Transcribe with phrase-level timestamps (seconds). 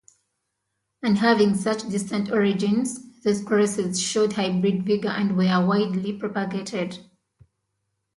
[1.03, 6.97] And having such distant origins, those crosses showed hybrid vigour and were widely propagated.